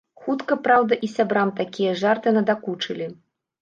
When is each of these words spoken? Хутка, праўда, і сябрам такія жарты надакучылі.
Хутка, 0.21 0.57
праўда, 0.67 0.93
і 1.07 1.11
сябрам 1.17 1.53
такія 1.63 1.95
жарты 2.03 2.37
надакучылі. 2.43 3.15